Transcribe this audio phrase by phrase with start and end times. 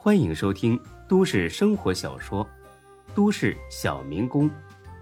[0.00, 2.44] 欢迎收听都市生活小说
[3.16, 4.48] 《都市小民工》，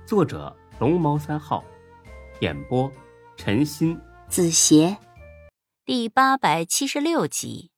[0.07, 1.63] 作者龙猫三号，
[2.41, 2.91] 演播
[3.37, 4.97] 陈鑫、子邪，
[5.85, 7.71] 第八百七十六集。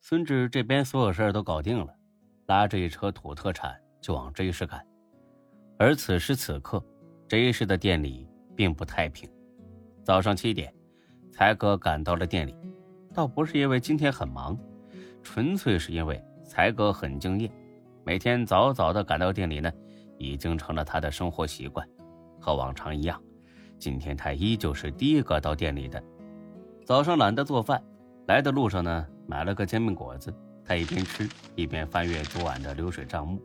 [0.00, 1.92] 孙志这边所有事儿都搞定了，
[2.46, 4.80] 拉着一车土特产就往 J 市赶。
[5.76, 6.80] 而此时此刻
[7.28, 9.28] ，J 市的店里并不太平。
[10.04, 10.72] 早上七点，
[11.32, 12.54] 才哥赶到了店里，
[13.12, 14.56] 倒不是因为今天很忙。
[15.22, 17.50] 纯粹是因为才哥很敬业，
[18.04, 19.72] 每天早早的赶到店里呢，
[20.18, 21.86] 已经成了他的生活习惯。
[22.40, 23.20] 和往常一样，
[23.78, 26.02] 今天他依旧是第一个到店里的。
[26.84, 27.80] 早上懒得做饭，
[28.26, 30.34] 来的路上呢，买了个煎饼果子。
[30.64, 33.40] 他一边吃一边翻阅昨晚的流水账目，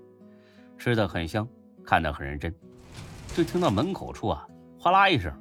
[0.77, 1.47] 吃的很香，
[1.83, 2.53] 看得很认真。
[3.35, 4.47] 就听到门口处啊，
[4.79, 5.31] 哗啦一声，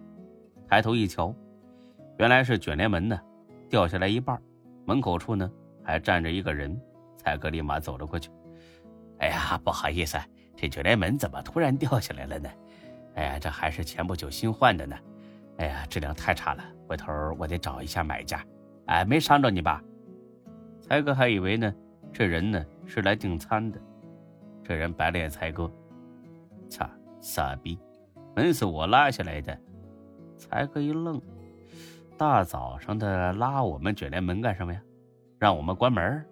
[0.69, 1.35] 抬头一瞧，
[2.19, 3.19] 原来是卷帘门呢，
[3.69, 4.41] 掉下来一半，
[4.85, 5.51] 门口处呢。
[5.87, 6.77] 还站着一个人，
[7.17, 8.29] 才哥立马走了过去。
[9.19, 10.19] 哎呀，不好意思，
[10.57, 12.51] 这卷帘门怎么突然掉下来了呢？
[13.15, 14.97] 哎呀，这还是前不久新换的呢。
[15.59, 18.45] 哎呀，质量太差了，回头我得找一下买家。
[18.87, 19.81] 哎，没伤着你吧？
[20.83, 21.73] 才哥还以为呢，
[22.13, 23.81] 这人呢是来订餐的。
[24.65, 25.71] 这人白了眼才哥，
[26.69, 26.85] 操，
[27.21, 27.79] 傻逼，
[28.35, 29.57] 门是我拉下来的。
[30.37, 31.23] 才哥一愣，
[32.19, 34.83] 大早上的拉我们卷帘门干什么呀？
[35.39, 36.25] 让我们关门，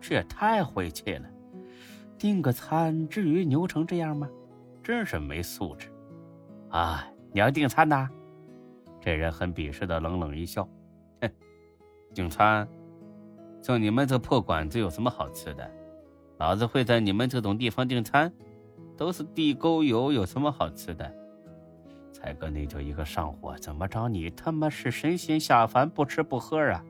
[0.00, 1.28] 这也太晦气了！
[2.18, 4.28] 订个餐至于牛成这样吗？
[4.82, 5.88] 真是没素质！
[6.70, 8.08] 啊，你要订餐呐？
[9.00, 10.68] 这人很鄙视的冷冷一笑，
[11.20, 11.30] 哼，
[12.12, 12.66] 订餐？
[13.62, 15.70] 就你们这破馆子有什么好吃的？
[16.38, 18.32] 老子会在你们这种地方订餐？
[18.96, 21.14] 都是地沟油，有什么好吃的？
[22.12, 24.08] 才哥那叫一个上火，怎么着？
[24.08, 26.84] 你他妈是神仙下凡，不吃不喝啊？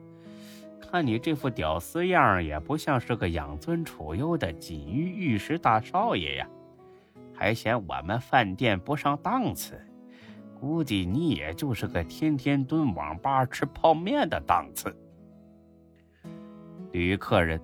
[0.91, 6.49] 看你这副屌丝样，也不像是个养尊处优的锦衣玉食大少爷呀，
[7.31, 9.79] 还嫌我们饭店不上档次，
[10.59, 14.91] 估计你也就是个天天蹲网吧吃泡面的档次。
[16.91, 17.61] 对于客人，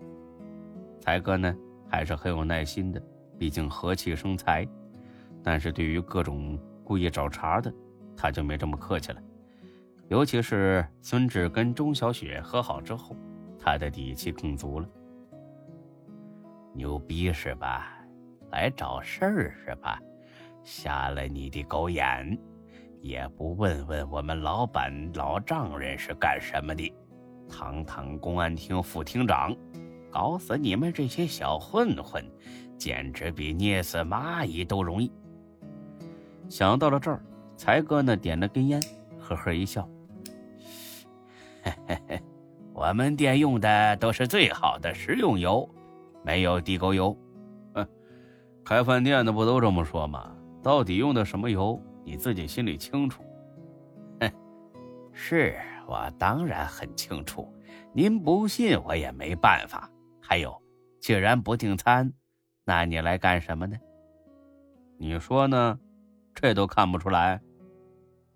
[1.01, 1.55] 才哥呢
[1.89, 3.01] 还是很有耐心的，
[3.39, 4.67] 毕竟和气生财。
[5.41, 7.73] 但是对于各种故意找茬的，
[8.15, 9.21] 他就没这么客气了。
[10.07, 13.15] 尤其是孙志跟钟小雪和好之后，
[13.59, 14.87] 他的底气更足了。
[16.73, 17.91] 牛逼是吧？
[18.51, 19.99] 来找事儿是吧？
[20.63, 22.37] 瞎了你的狗眼，
[23.01, 26.93] 也不问问我们老板老丈人是干什么的？
[27.49, 29.55] 堂堂公安厅副厅长，
[30.11, 32.23] 搞死你们这些小混混，
[32.77, 35.11] 简直比捏死蚂蚁都容易。
[36.47, 37.23] 想到了这儿，
[37.57, 38.81] 才哥呢点了根烟，
[39.19, 39.87] 呵呵一笑。
[41.65, 42.23] 嘿嘿嘿，
[42.73, 45.67] 我们店用的都是最好的食用油，
[46.23, 47.17] 没有地沟油。
[47.73, 47.87] 哼，
[48.63, 50.31] 开饭店的不都这么说吗？
[50.61, 53.23] 到底用的什么油，你自己心里清楚。
[54.21, 54.31] 哼，
[55.11, 57.51] 是我当然很清楚，
[57.93, 59.89] 您不信我也没办法。
[60.21, 60.55] 还有，
[60.99, 62.13] 既然不订餐，
[62.63, 63.75] 那你来干什么呢？
[64.99, 65.79] 你说呢？
[66.35, 67.41] 这都看不出来？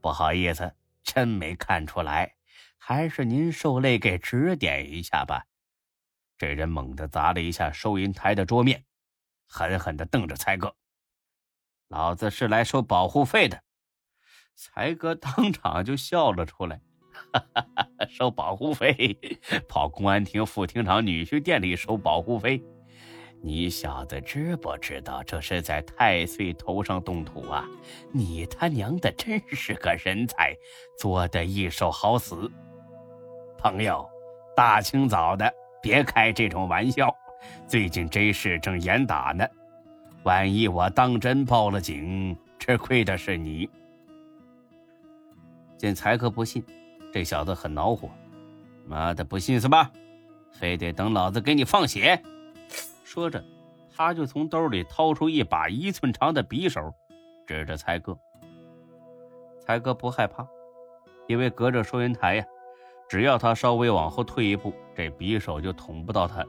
[0.01, 0.71] 不好意思，
[1.03, 2.31] 真没看出来。
[2.79, 5.45] 还是您受累给指点一下吧。
[6.37, 8.85] 这人猛地砸了一下收银台的桌面，
[9.45, 10.73] 狠狠地瞪着才哥
[11.89, 13.61] ：“老子是来收保护费的。”
[14.55, 16.81] 才哥当场就笑了出来
[17.33, 19.17] ：“哈哈哈，收保护费？
[19.67, 22.63] 跑公安厅副厅长女婿店里收保护费？
[23.41, 27.65] 你小子知不知道这是在太岁头上动土啊？
[28.13, 30.53] 你他娘的真是个人才，
[30.97, 32.51] 做的一手好死！”
[33.61, 34.09] 朋友，
[34.55, 37.13] 大清早的别开这种玩笑。
[37.67, 39.45] 最近这事正严打呢，
[40.23, 43.69] 万一我当真报了警，吃亏的是你。
[45.77, 46.63] 见才哥不信，
[47.11, 48.09] 这小子很恼火。
[48.87, 49.91] 妈的，不信是吧？
[50.53, 52.21] 非得等老子给你放血？
[53.03, 53.43] 说着，
[53.93, 56.93] 他就从兜里掏出一把一寸长的匕首，
[57.45, 58.17] 指着才哥。
[59.59, 60.47] 才哥不害怕，
[61.27, 62.45] 因为隔着收银台呀。
[63.09, 66.45] 只要他稍微往后退一步，这匕首就捅不到他。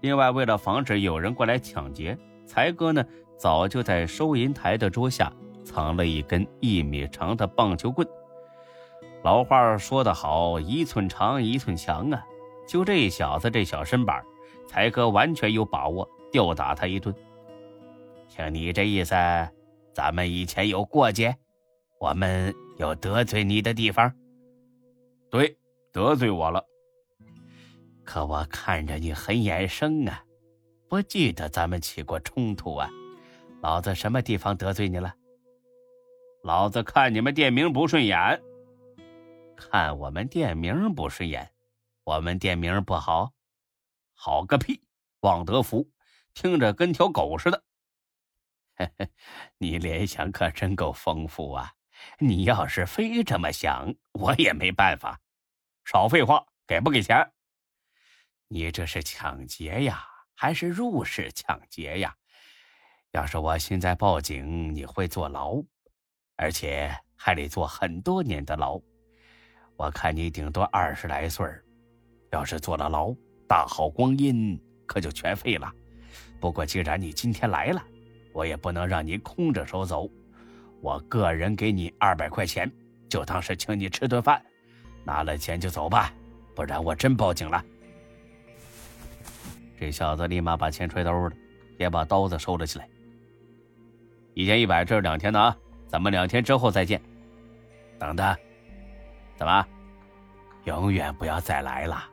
[0.00, 3.04] 另外，为了防止有人过来抢劫，才哥呢
[3.36, 5.30] 早就在收银台的桌下
[5.62, 8.08] 藏了一根一米长的棒球棍。
[9.22, 12.24] 老话说得好，一寸长一寸强啊！
[12.66, 14.22] 就这小子这小身板，
[14.66, 17.14] 才哥完全有把握吊打他一顿。
[18.28, 19.14] 听你这意思，
[19.92, 21.36] 咱们以前有过节，
[22.00, 24.10] 我们有得罪你的地方？
[25.34, 25.58] 对，
[25.90, 26.64] 得罪我了。
[28.04, 30.24] 可我看着你很眼生啊，
[30.88, 32.88] 不记得咱们起过冲突啊？
[33.60, 35.12] 老子什么地方得罪你了？
[36.44, 38.40] 老子看你们店名不顺眼。
[39.56, 41.50] 看我们店名不顺眼，
[42.04, 43.32] 我们店名不好，
[44.12, 44.84] 好个屁！
[45.22, 45.90] 旺德福，
[46.32, 47.64] 听着跟条狗似的。
[48.78, 49.08] 嘿嘿，
[49.58, 51.72] 你联想可真够丰富啊！
[52.20, 55.20] 你要是非这么想，我也没办法。
[55.84, 57.30] 少废话，给不给钱？
[58.48, 60.02] 你这是抢劫呀，
[60.34, 62.14] 还是入室抢劫呀？
[63.10, 65.62] 要是我现在报警，你会坐牢，
[66.36, 68.80] 而且还得坐很多年的牢。
[69.76, 71.46] 我看你顶多二十来岁
[72.32, 73.14] 要是坐了牢，
[73.46, 75.70] 大好光阴可就全废了。
[76.40, 77.84] 不过既然你今天来了，
[78.32, 80.08] 我也不能让你空着手走。
[80.80, 82.70] 我个人给你二百块钱，
[83.08, 84.42] 就当是请你吃顿饭。
[85.04, 86.12] 拿了钱就走吧，
[86.54, 87.62] 不然我真报警了。
[89.78, 91.32] 这小子立马把钱揣兜了，
[91.78, 92.88] 也把刀子收了起来。
[94.32, 95.56] 一千一百，这是两天的啊，
[95.86, 97.00] 咱们两天之后再见。
[97.98, 98.36] 等等。
[99.36, 99.66] 怎么？
[100.64, 102.04] 永远不要再来了，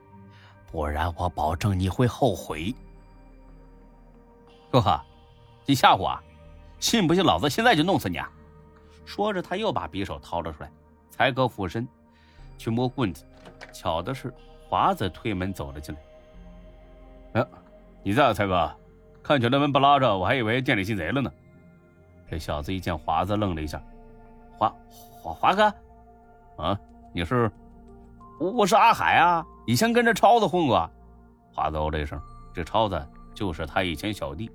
[0.71, 2.75] 不然我保证你会后悔。
[4.69, 4.99] 哥哥，
[5.65, 6.19] 你吓唬我？
[6.79, 8.29] 信不信老子现在就弄死你啊？
[9.05, 10.71] 说着，他又把匕首掏了出来。
[11.09, 11.88] 才哥俯身
[12.61, 13.25] 去摸棍子，
[13.73, 14.31] 巧的是，
[14.69, 17.41] 华子推门走了进来。
[17.41, 17.47] 哎，
[18.03, 18.71] 你在啊，才哥？
[19.23, 21.31] 看起来门不拉着，我还以为店里进贼了呢。
[22.29, 23.81] 这小子一见华子，愣了一下。
[24.59, 24.71] 华
[25.23, 25.73] 华华哥，
[26.57, 26.79] 啊？
[27.11, 27.51] 你是，
[28.39, 29.43] 我是阿海啊！
[29.65, 30.87] 以前跟着超子混过。
[31.51, 32.21] 华子哦了一声，
[32.53, 34.51] 这超子就是他以前小弟，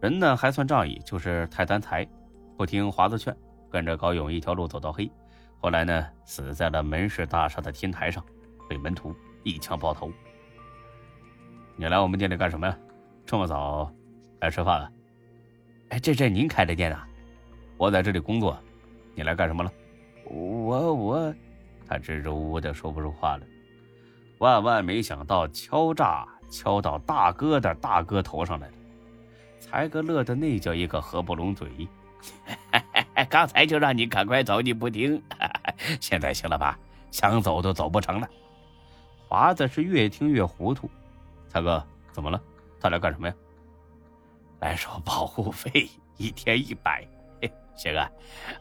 [0.00, 2.06] 人呢还算仗义，就是太贪财，
[2.56, 3.36] 不听华子劝，
[3.68, 5.10] 跟着高勇一条路走到黑。
[5.60, 8.24] 后来呢，死在了门市大厦的天台上，
[8.68, 10.12] 被门徒一枪爆头。
[11.74, 12.78] 你来我们店里干什么呀？
[13.26, 13.92] 这么早
[14.40, 14.90] 来吃饭了？
[15.90, 17.06] 哎，这这您开的店啊？
[17.76, 18.56] 我在这里工作，
[19.14, 19.72] 你来干什么了？
[20.24, 21.34] 我我。
[21.88, 23.46] 他支支吾吾的说不出话来，
[24.38, 28.74] 万万没想到敲诈敲到大哥的大哥头上来了，
[29.58, 31.88] 才哥乐的那叫一个合不拢嘴。
[33.28, 35.20] 刚才就让你赶快走，你不听，
[36.00, 36.78] 现在行了吧？
[37.10, 38.28] 想走都走不成了。
[39.26, 40.90] 华子是越听越糊涂，
[41.48, 41.82] 才哥
[42.12, 42.40] 怎么了？
[42.80, 43.34] 他来干什么呀？
[44.60, 47.06] 来收保护费，一天一百。
[47.74, 48.10] 行啊，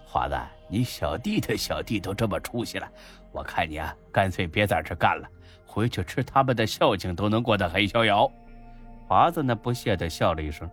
[0.06, 0.38] 华子，
[0.70, 2.88] 你小弟的小弟都这么出息了，
[3.32, 5.28] 我看你啊，干脆别在这干了，
[5.66, 8.32] 回去吃他们的孝敬都能过得很逍遥。
[9.08, 10.70] 华子呢，不屑的笑了一声，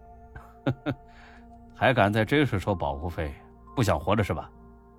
[0.67, 0.95] 呵呵，
[1.75, 3.33] 还敢在这时收保护费？
[3.75, 4.51] 不想活了是吧？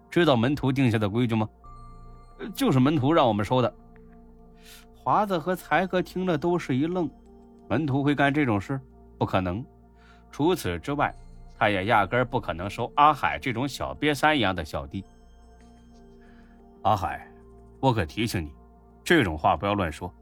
[0.09, 1.47] 知道门徒定下的规矩吗？
[2.53, 3.73] 就是门徒让我们收的。
[4.95, 7.09] 华子和才哥听了都是一愣，
[7.67, 8.79] 门徒会干这种事？
[9.17, 9.65] 不可能。
[10.31, 11.13] 除此之外。
[11.57, 15.05] 他也压根不可能收阿海这种小瘪三一样的小弟。
[16.81, 17.25] 阿海，
[17.79, 18.51] 我可提醒你，
[19.05, 20.13] 这种话不要乱说，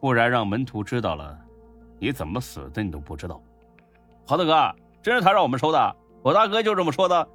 [0.00, 1.38] 不然让门徒知道了，
[2.00, 3.40] 你怎么死的你都不知道。
[4.26, 7.28] 华子哥，真是他让我们收的，我大哥就这么说的。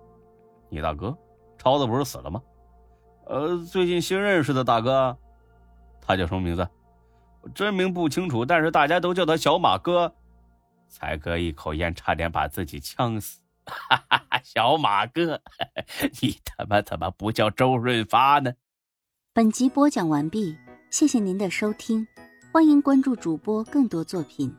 [0.67, 1.17] 你大哥，
[1.65, 2.39] 涛子不是死了吗？
[3.25, 5.17] 呃，最近新认识的大哥，
[6.00, 6.69] 他叫什么名字？
[7.56, 10.13] 真名不清楚，但是大家都叫他小马哥。
[10.88, 13.39] 才哥一口烟，差点把自己呛死。
[13.65, 15.41] 哈哈哈，小马哥，
[16.22, 18.53] 你他妈怎么不叫周润发呢？
[19.34, 20.55] 本集播讲完毕，
[20.91, 22.07] 谢谢您的收听，
[22.53, 24.55] 欢迎关注主播更多作品。